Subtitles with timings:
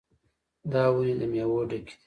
[0.71, 1.95] دا ونې د میوو ډکې دي.